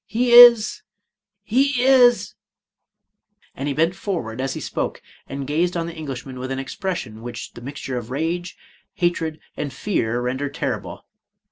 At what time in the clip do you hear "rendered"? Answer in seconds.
10.19-10.55